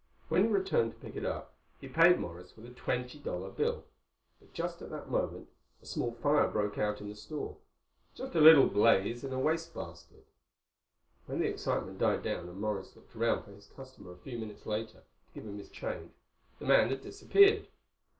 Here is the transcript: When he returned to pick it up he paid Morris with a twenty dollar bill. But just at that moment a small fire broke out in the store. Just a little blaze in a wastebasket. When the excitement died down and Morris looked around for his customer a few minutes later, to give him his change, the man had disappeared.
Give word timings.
When 0.29 0.45
he 0.45 0.49
returned 0.49 0.93
to 0.93 0.97
pick 0.99 1.15
it 1.15 1.25
up 1.25 1.53
he 1.79 1.87
paid 1.87 2.17
Morris 2.19 2.57
with 2.57 2.65
a 2.65 2.71
twenty 2.73 3.19
dollar 3.19 3.51
bill. 3.51 3.83
But 4.39 4.51
just 4.51 4.81
at 4.81 4.89
that 4.89 5.11
moment 5.11 5.49
a 5.79 5.85
small 5.85 6.11
fire 6.13 6.47
broke 6.47 6.79
out 6.79 7.01
in 7.01 7.09
the 7.09 7.13
store. 7.15 7.57
Just 8.15 8.33
a 8.33 8.41
little 8.41 8.65
blaze 8.65 9.23
in 9.23 9.31
a 9.31 9.37
wastebasket. 9.39 10.25
When 11.27 11.37
the 11.39 11.45
excitement 11.49 11.99
died 11.99 12.23
down 12.23 12.49
and 12.49 12.59
Morris 12.59 12.95
looked 12.95 13.15
around 13.15 13.43
for 13.43 13.51
his 13.51 13.67
customer 13.67 14.13
a 14.13 14.17
few 14.17 14.39
minutes 14.39 14.65
later, 14.65 15.03
to 15.03 15.33
give 15.35 15.45
him 15.45 15.59
his 15.59 15.69
change, 15.69 16.11
the 16.57 16.65
man 16.65 16.89
had 16.89 17.01
disappeared. 17.03 17.67